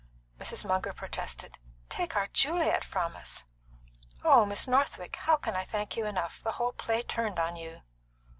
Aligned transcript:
Mrs. 0.39 0.65
Munger 0.65 0.93
protested. 0.93 1.59
"Take 1.87 2.15
our 2.15 2.25
Juliet 2.33 2.83
from 2.83 3.15
us! 3.15 3.45
Oh, 4.23 4.47
Miss 4.47 4.67
Northwick, 4.67 5.15
how 5.15 5.37
can 5.37 5.55
I 5.55 5.63
thank 5.63 5.95
you 5.95 6.07
enough? 6.07 6.41
The 6.41 6.53
whole 6.53 6.73
play 6.73 7.03
turned 7.03 7.37
upon 7.37 7.55
you!" 7.57 7.83